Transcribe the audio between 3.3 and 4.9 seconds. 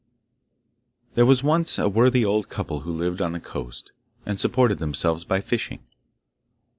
the coast, and supported